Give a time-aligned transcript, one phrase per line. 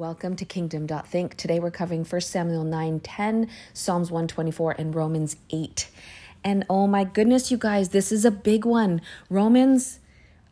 [0.00, 1.36] Welcome to Kingdom Think.
[1.36, 5.90] Today we're covering 1 Samuel 9 10, Psalms 124, and Romans 8.
[6.42, 9.02] And oh my goodness, you guys, this is a big one.
[9.28, 10.00] Romans,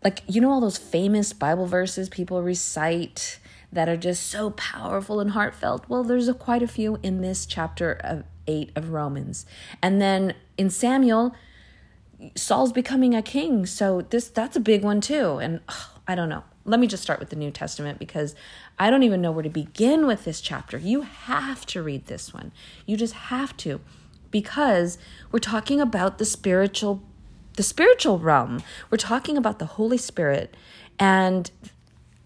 [0.05, 3.39] like, you know, all those famous Bible verses people recite
[3.73, 5.89] that are just so powerful and heartfelt?
[5.89, 9.47] Well, there's a, quite a few in this chapter of 8 of Romans.
[9.83, 11.35] And then in Samuel,
[12.35, 13.67] Saul's becoming a king.
[13.67, 15.39] So this that's a big one too.
[15.39, 15.61] And
[16.07, 16.45] I don't know.
[16.65, 18.35] Let me just start with the New Testament because
[18.79, 20.77] I don't even know where to begin with this chapter.
[20.77, 22.53] You have to read this one.
[22.87, 23.81] You just have to
[24.31, 24.99] because
[25.33, 27.03] we're talking about the spiritual
[27.55, 28.63] the spiritual realm.
[28.91, 30.57] We're talking about the Holy Spirit
[30.99, 31.51] and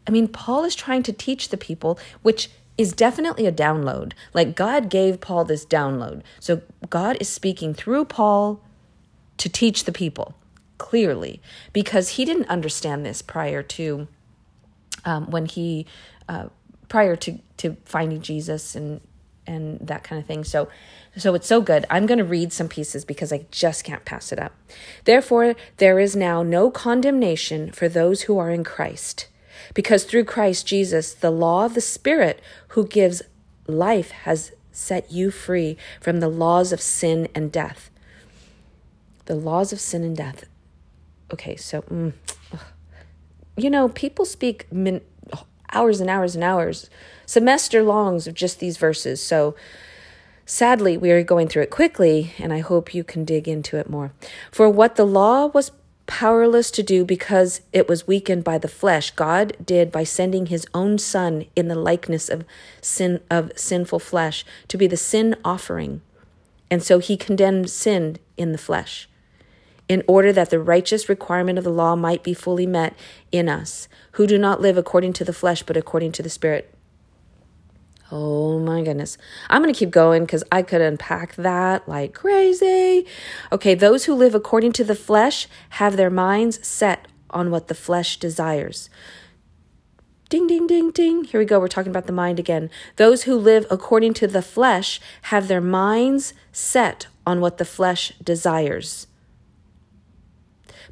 [0.06, 4.12] I mean Paul is trying to teach the people which is definitely a download.
[4.33, 6.23] Like God gave Paul this download.
[6.41, 8.62] So God is speaking through Paul
[9.39, 10.35] to teach the people
[10.79, 11.41] clearly
[11.73, 14.09] because he didn't understand this prior to
[15.05, 15.87] um, when he
[16.29, 16.47] uh,
[16.89, 19.01] prior to to finding Jesus and
[19.47, 20.45] and that kind of thing.
[20.45, 20.69] So
[21.17, 21.84] so it's so good.
[21.89, 24.53] I'm going to read some pieces because I just can't pass it up.
[25.05, 29.28] Therefore there is now no condemnation for those who are in Christ.
[29.75, 33.23] Because through Christ Jesus the law of the spirit who gives
[33.67, 37.91] life has set you free from the laws of sin and death.
[39.27, 40.45] The laws of sin and death.
[41.33, 42.12] Okay, so mm,
[43.56, 45.03] you know, people speak min-
[45.73, 46.91] hours and hours and hours,
[47.27, 49.23] semester longs of just these verses.
[49.23, 49.55] So
[50.45, 53.91] sadly, we are going through it quickly, and I hope you can dig into it
[53.91, 54.12] more.
[54.50, 55.73] For what the law was
[56.06, 60.67] powerless to do because it was weakened by the flesh, God did by sending his
[60.75, 62.45] own son in the likeness of
[62.81, 66.03] sin of sinful flesh to be the sin offering.
[66.70, 69.09] And so he condemned sin in the flesh
[69.93, 72.97] in order that the righteous requirement of the law might be fully met
[73.31, 76.75] in us, who do not live according to the flesh, but according to the Spirit.
[78.11, 79.19] Oh my goodness.
[79.51, 83.07] I'm going to keep going because I could unpack that like crazy.
[83.51, 87.75] Okay, those who live according to the flesh have their minds set on what the
[87.75, 88.89] flesh desires.
[90.31, 91.25] Ding, ding, ding, ding.
[91.25, 91.61] Here we go.
[91.61, 92.71] We're talking about the mind again.
[92.97, 98.15] Those who live according to the flesh have their minds set on what the flesh
[98.22, 99.06] desires.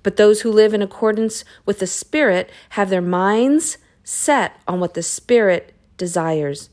[0.02, 4.94] But those who live in accordance with the Spirit have their minds set on what
[4.94, 6.70] the Spirit desires.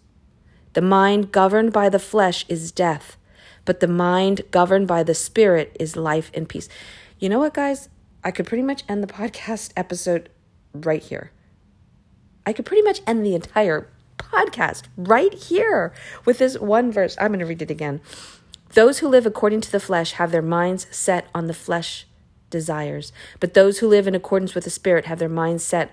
[0.73, 3.17] The mind governed by the flesh is death,
[3.65, 6.69] but the mind governed by the Spirit is life and peace.
[7.19, 7.89] You know what, guys?
[8.23, 10.29] I could pretty much end the podcast episode
[10.73, 11.31] right here.
[12.45, 15.93] I could pretty much end the entire podcast right here
[16.25, 17.17] with this one verse.
[17.19, 18.01] I'm going to read it again.
[18.73, 22.07] Those who live according to the flesh have their minds set on the flesh
[22.49, 23.11] desires.
[23.39, 25.91] But those who live in accordance with the Spirit have their minds set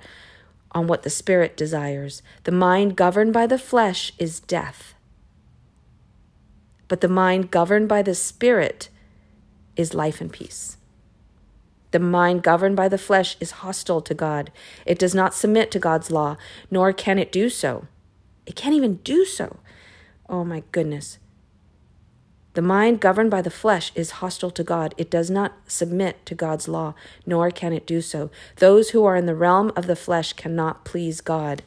[0.72, 2.22] on what the Spirit desires.
[2.44, 4.94] The mind governed by the flesh is death,
[6.88, 8.88] but the mind governed by the Spirit
[9.76, 10.76] is life and peace.
[11.93, 14.50] The mind governed by the flesh is hostile to God.
[14.84, 16.37] It does not submit to God's law,
[16.69, 17.87] nor can it do so.
[18.47, 19.60] It can't even do so.
[20.28, 21.19] Oh my goodness.
[22.54, 24.94] The mind governed by the flesh is hostile to God.
[24.97, 26.94] It does not submit to God's law,
[27.26, 28.31] nor can it do so.
[28.56, 31.64] Those who are in the realm of the flesh cannot please God.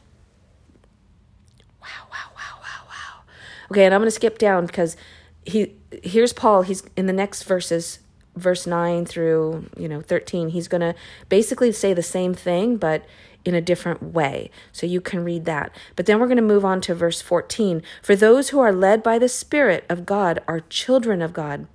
[1.80, 3.22] Wow, wow, wow, wow, wow.
[3.70, 4.96] Okay, and I'm going to skip down because
[5.44, 6.62] he here's Paul.
[6.62, 7.98] He's in the next verses,
[8.34, 10.50] verse 9 through, you know, 13.
[10.50, 10.94] He's going to
[11.28, 13.04] basically say the same thing, but
[13.48, 14.50] in a different way.
[14.72, 15.74] So you can read that.
[15.96, 17.82] But then we're going to move on to verse 14.
[18.02, 21.66] For those who are led by the Spirit of God are children of God.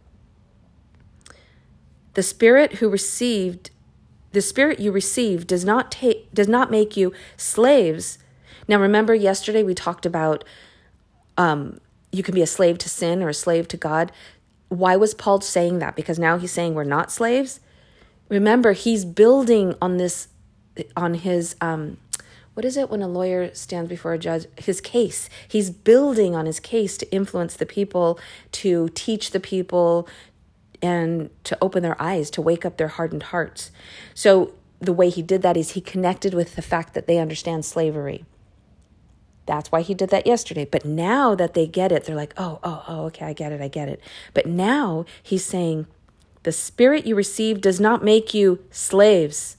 [2.13, 3.71] The Spirit who received
[4.33, 8.17] the spirit you receive does not take does not make you slaves.
[8.67, 10.43] Now remember yesterday we talked about
[11.37, 11.79] um
[12.11, 14.11] you can be a slave to sin or a slave to God.
[14.69, 15.95] Why was Paul saying that?
[15.95, 17.59] Because now he's saying we're not slaves.
[18.29, 20.27] Remember, he's building on this
[20.95, 21.97] on his um,
[22.53, 24.45] what is it when a lawyer stands before a judge?
[24.57, 25.27] His case.
[25.47, 28.19] He's building on his case to influence the people
[28.53, 30.07] to teach the people
[30.81, 33.71] and to open their eyes to wake up their hardened hearts.
[34.13, 37.65] So the way he did that is he connected with the fact that they understand
[37.65, 38.25] slavery.
[39.45, 40.65] That's why he did that yesterday.
[40.65, 43.61] But now that they get it they're like oh oh oh okay i get it
[43.61, 43.99] i get it.
[44.33, 45.87] But now he's saying
[46.43, 49.57] the spirit you receive does not make you slaves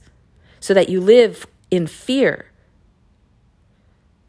[0.59, 2.45] so that you live in fear.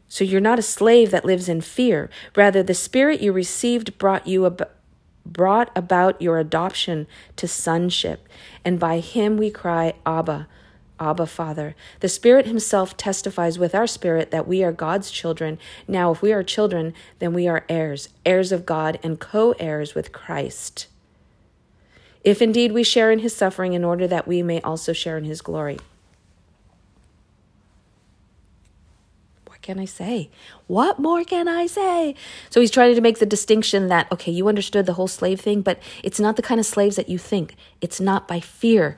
[0.07, 2.09] So you're not a slave that lives in fear.
[2.35, 4.69] Rather, the spirit you received brought you ab-
[5.25, 8.27] brought about your adoption to sonship,
[8.63, 10.47] and by him we cry, Abba,
[10.99, 11.75] Abba, Father.
[11.99, 15.59] The Spirit Himself testifies with our spirit that we are God's children.
[15.87, 19.93] Now, if we are children, then we are heirs, heirs of God, and co heirs
[19.93, 20.87] with Christ.
[22.23, 25.25] If indeed we share in His suffering, in order that we may also share in
[25.25, 25.77] His glory.
[29.67, 30.29] Can I say?
[30.67, 32.15] What more can I say?
[32.49, 35.61] So he's trying to make the distinction that, okay, you understood the whole slave thing,
[35.61, 37.57] but it's not the kind of slaves that you think.
[37.81, 38.95] It's not by fear.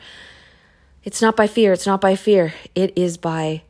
[1.04, 1.74] It's not by fear.
[1.74, 2.54] It's not by fear.
[2.76, 3.64] It is by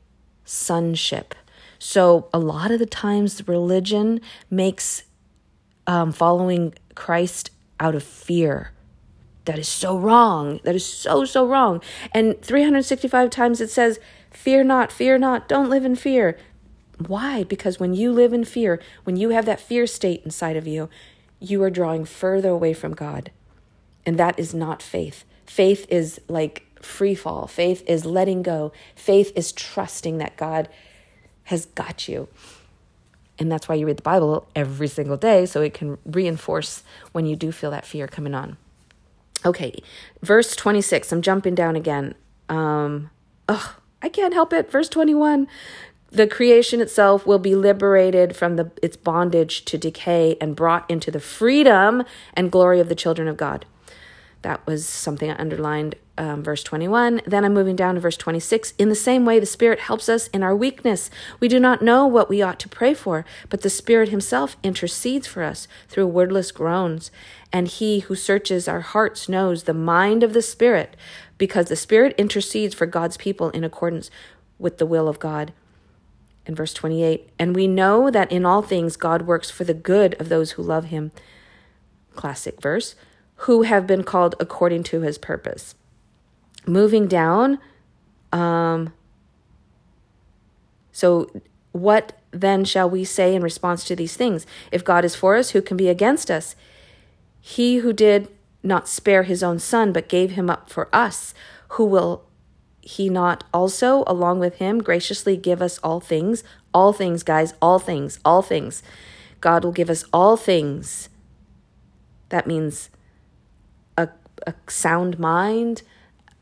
[0.43, 1.35] sonship.
[1.79, 4.19] So a lot of the times, religion
[4.49, 5.03] makes
[5.87, 7.49] um, following Christ
[7.79, 8.73] out of fear.
[9.45, 10.59] That is so wrong.
[10.65, 11.81] That is so, so wrong.
[12.13, 16.37] And 365 times it says, Fear not, fear not, don't live in fear.
[17.07, 17.43] Why?
[17.43, 20.89] Because when you live in fear, when you have that fear state inside of you,
[21.39, 23.31] you are drawing further away from God.
[24.05, 25.23] And that is not faith.
[25.45, 27.47] Faith is like free fall.
[27.47, 28.71] Faith is letting go.
[28.95, 30.67] Faith is trusting that God
[31.43, 32.27] has got you.
[33.37, 37.25] And that's why you read the Bible every single day, so it can reinforce when
[37.25, 38.57] you do feel that fear coming on.
[39.45, 39.81] Okay,
[40.21, 41.13] verse 26.
[41.13, 42.15] I'm jumping down again.
[42.49, 43.09] Um,
[43.47, 44.69] oh, I can't help it.
[44.69, 45.47] Verse 21
[46.11, 51.11] the creation itself will be liberated from the, its bondage to decay and brought into
[51.11, 52.03] the freedom
[52.33, 53.65] and glory of the children of God.
[54.41, 57.21] That was something I underlined, um, verse 21.
[57.25, 58.73] Then I'm moving down to verse 26.
[58.77, 61.09] In the same way, the Spirit helps us in our weakness.
[61.41, 65.27] We do not know what we ought to pray for, but the Spirit Himself intercedes
[65.27, 67.11] for us through wordless groans.
[67.51, 70.95] And He who searches our hearts knows the mind of the Spirit,
[71.37, 74.09] because the Spirit intercedes for God's people in accordance
[74.57, 75.51] with the will of God.
[76.49, 80.19] In verse 28, and we know that in all things God works for the good
[80.19, 81.11] of those who love Him.
[82.15, 82.95] Classic verse
[83.43, 85.75] who have been called according to his purpose.
[86.65, 87.57] Moving down,
[88.33, 88.91] um,
[90.91, 91.31] so
[91.71, 94.45] what then shall we say in response to these things?
[94.73, 96.55] If God is for us, who can be against us?
[97.39, 98.27] He who did
[98.61, 101.33] not spare his own son, but gave him up for us,
[101.69, 102.25] who will
[102.89, 106.43] he not also, along with him, graciously give us all things?
[106.73, 108.81] All things, guys, all things, all things.
[109.41, 111.07] God will give us all things.
[112.29, 112.89] That means
[113.95, 114.09] a
[114.47, 115.83] a sound mind,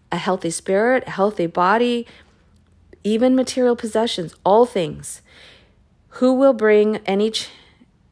[0.09, 2.07] a healthy spirit, a healthy body,
[3.03, 5.21] even material possessions, all things.
[6.19, 7.49] Who will bring any ch-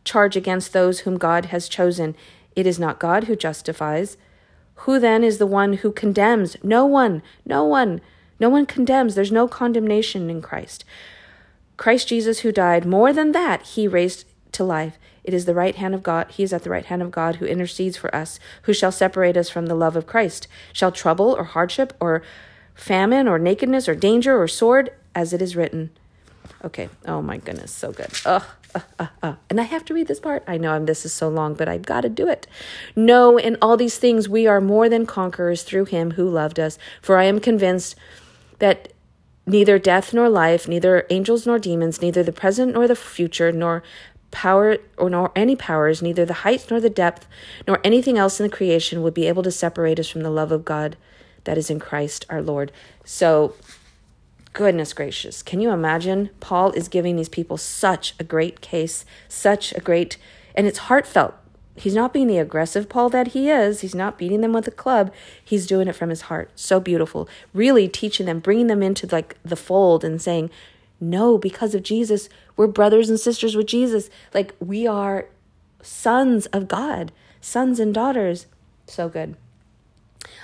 [0.03, 2.17] charge against those whom God has chosen?
[2.53, 4.17] It is not God who justifies.
[4.83, 6.57] Who then is the one who condemns?
[6.61, 8.01] No one, no one,
[8.39, 9.15] no one condemns.
[9.15, 10.83] There's no condemnation in Christ.
[11.77, 14.97] Christ Jesus, who died, more than that, he raised to life.
[15.23, 16.29] It is the right hand of God.
[16.29, 18.39] He is at the right hand of God who intercedes for us.
[18.63, 20.47] Who shall separate us from the love of Christ?
[20.71, 22.21] Shall trouble or hardship or
[22.75, 25.89] famine or nakedness or danger or sword, as it is written?
[26.63, 26.89] Okay.
[27.07, 28.09] Oh my goodness, so good.
[28.25, 28.43] Ugh.
[28.75, 29.35] Uh, uh, uh.
[29.49, 30.43] And I have to read this part.
[30.47, 32.45] I know I'm, this is so long, but I've got to do it.
[32.95, 36.77] No, in all these things we are more than conquerors through him who loved us.
[37.01, 37.95] For I am convinced
[38.59, 38.93] that
[39.45, 43.83] neither death nor life, neither angels nor demons, neither the present nor the future, nor
[44.31, 47.27] power or nor any powers, neither the height nor the depth,
[47.67, 50.51] nor anything else in the creation would be able to separate us from the love
[50.51, 50.97] of God
[51.45, 52.71] that is in Christ our Lord.
[53.05, 53.55] So,
[54.51, 56.31] goodness gracious, can you imagine?
[56.39, 60.17] Paul is giving these people such a great case, such a great,
[60.53, 61.35] and it's heartfelt.
[61.77, 63.81] He's not being the aggressive Paul that he is.
[63.81, 65.13] He's not beating them with a club.
[65.43, 66.49] He's doing it from his heart.
[66.55, 67.27] So beautiful.
[67.53, 70.49] Really teaching them, bringing them into like the fold and saying,
[71.01, 74.09] no, because of Jesus, we're brothers and sisters with Jesus.
[74.33, 75.27] Like we are
[75.81, 78.45] sons of God, sons and daughters.
[78.87, 79.35] So good.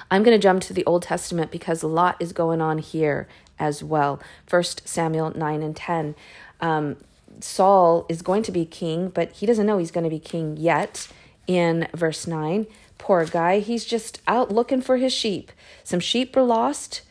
[0.10, 3.30] I'm going to jump to the Old Testament because a lot is going on here
[3.58, 4.22] as well.
[4.46, 6.16] First Samuel 9 and 10.
[6.60, 6.98] Um,
[7.40, 10.58] Saul is going to be king, but he doesn't know he's going to be king
[10.58, 11.08] yet
[11.48, 12.68] in verse 9.
[12.98, 15.52] Poor guy, he's just out looking for his sheep.
[15.84, 17.02] Some sheep were lost.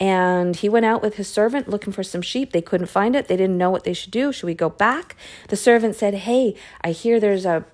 [0.00, 2.52] And he went out with his servant looking for some sheep.
[2.52, 3.26] They couldn't find it.
[3.26, 4.32] They didn't know what they should do.
[4.32, 5.16] Should we go back?
[5.48, 7.64] The servant said, Hey, I hear there's a,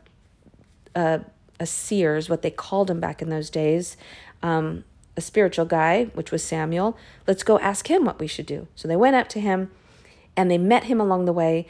[0.95, 1.21] a,
[1.61, 3.99] a seer, is what they called him back in those days,
[4.43, 4.85] um,
[5.17, 6.97] a spiritual guy, which was Samuel.
[7.27, 8.69] Let's go ask him what we should do.
[8.75, 9.71] So they went up to him
[10.37, 11.67] and they met him along the way.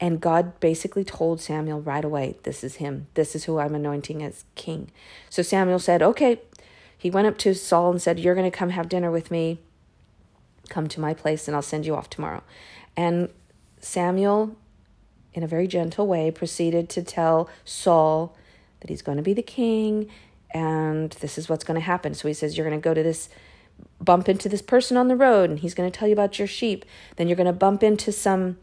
[0.00, 3.08] And God basically told Samuel right away, This is him.
[3.14, 4.90] This is who I'm anointing as king.
[5.28, 6.40] So Samuel said, Okay.
[6.96, 9.58] He went up to Saul and said, You're going to come have dinner with me
[10.70, 12.42] Come to my place and I'll send you off tomorrow.
[12.96, 13.28] And
[13.80, 14.56] Samuel,
[15.34, 18.36] in a very gentle way, proceeded to tell Saul
[18.80, 20.08] that he's going to be the king
[20.54, 22.14] and this is what's going to happen.
[22.14, 23.28] So he says, You're going to go to this
[24.00, 26.48] bump into this person on the road and he's going to tell you about your
[26.48, 26.84] sheep.
[27.16, 28.58] Then you're going to bump into some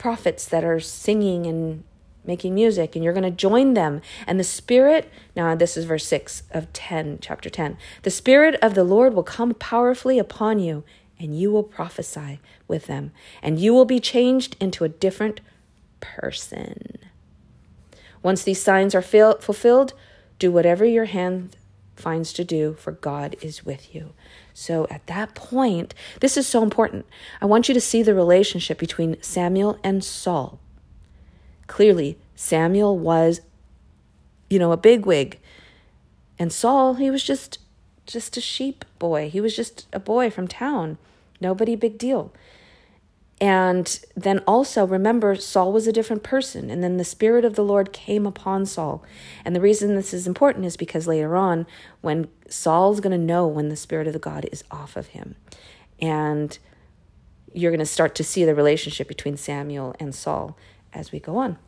[0.00, 1.84] prophets that are singing and
[2.24, 4.00] making music and you're going to join them.
[4.26, 8.74] And the spirit now this is verse 6 of 10 chapter 10 the spirit of
[8.74, 10.84] the lord will come powerfully upon you
[11.18, 15.42] and you will prophesy with them and you will be changed into a different
[16.00, 16.96] person.
[18.22, 19.92] Once these signs are fulfilled
[20.38, 21.56] do whatever your hand
[22.00, 24.12] finds to do for god is with you
[24.60, 27.06] so at that point, this is so important.
[27.40, 30.60] I want you to see the relationship between Samuel and Saul.
[31.66, 33.40] Clearly, Samuel was,
[34.50, 35.38] you know, a bigwig.
[36.38, 37.58] And Saul, he was just
[38.06, 39.30] just a sheep boy.
[39.30, 40.98] He was just a boy from town.
[41.40, 42.32] Nobody big deal.
[43.40, 46.70] And then also remember, Saul was a different person.
[46.70, 49.02] And then the Spirit of the Lord came upon Saul.
[49.44, 51.66] And the reason this is important is because later on,
[52.02, 55.36] when Saul's going to know when the Spirit of the God is off of him.
[56.02, 56.58] And
[57.54, 60.56] you're going to start to see the relationship between Samuel and Saul
[60.92, 61.58] as we go on.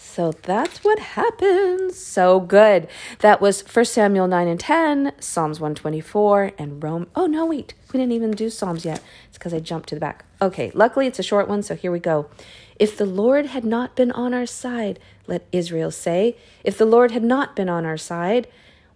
[0.00, 1.98] So that's what happens.
[1.98, 2.86] So good.
[3.18, 7.08] That was 1 Samuel 9 and 10, Psalms 124, and Rome.
[7.16, 7.74] Oh, no, wait.
[7.92, 9.02] We didn't even do Psalms yet.
[9.28, 10.24] It's because I jumped to the back.
[10.40, 12.30] Okay, luckily it's a short one, so here we go.
[12.78, 17.10] If the Lord had not been on our side, let Israel say, if the Lord
[17.10, 18.46] had not been on our side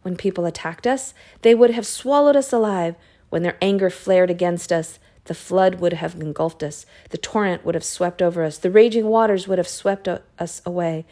[0.03, 2.95] when people attacked us, they would have swallowed us alive.
[3.29, 7.75] When their anger flared against us, the flood would have engulfed us, the torrent would
[7.75, 11.05] have swept over us, the raging waters would have swept us away.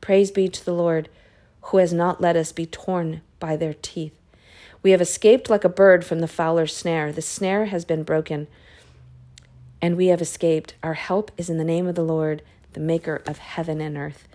[0.00, 1.08] Praise be to the Lord,
[1.62, 4.18] who has not let us be torn by their teeth.
[4.82, 7.10] We have escaped like a bird from the fowler's snare.
[7.10, 8.48] The snare has been broken,
[9.80, 10.74] and we have escaped.
[10.82, 12.42] Our help is in the name of the Lord,
[12.74, 14.28] the maker of heaven and earth.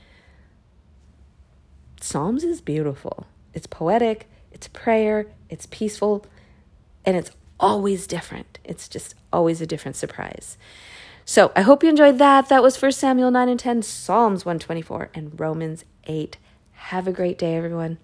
[2.02, 3.28] Psalms is beautiful.
[3.54, 6.26] It's poetic, it's prayer, it's peaceful,
[7.06, 8.60] and it's always different.
[8.64, 10.58] It's just always a different surprise.
[11.26, 12.50] So I hope you enjoyed that.
[12.50, 16.38] That was 1 Samuel 9 and 10, Psalms 124, and Romans 8.
[16.74, 18.00] Have a great day, everyone.